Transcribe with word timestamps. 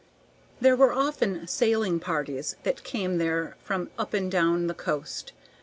There 0.59 0.75
were 0.75 0.93
often 0.93 1.45
sailing 1.47 1.99
parties 1.99 2.55
that 2.63 2.83
came 2.83 3.19
there 3.19 3.55
from 3.63 3.91
up 3.99 4.15
and 4.15 4.31
down 4.31 4.65
the 4.65 4.73
coast. 4.73 5.31